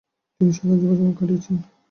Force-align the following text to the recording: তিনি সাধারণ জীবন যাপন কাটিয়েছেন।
তিনি 0.41 0.51
সাধারণ 0.53 0.77
জীবন 0.81 0.95
যাপন 0.99 1.13
কাটিয়েছেন। 1.19 1.55